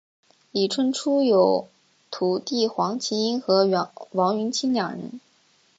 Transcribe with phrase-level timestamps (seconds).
[0.49, 1.69] 李春初有
[2.09, 3.69] 徒弟黄麒英和
[4.13, 5.19] 王云清两人。